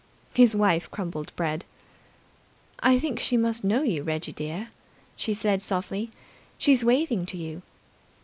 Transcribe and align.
His 0.33 0.55
wife 0.55 0.89
crumbled 0.89 1.31
bread. 1.35 1.63
"I 2.79 2.97
think 2.97 3.19
she 3.19 3.37
must 3.37 3.63
know 3.63 3.83
you, 3.83 4.01
Reggie 4.01 4.31
dear," 4.31 4.69
she 5.15 5.31
said 5.31 5.61
softly. 5.61 6.09
"She's 6.57 6.83
waving 6.83 7.27
to 7.27 7.37
you." 7.37 7.61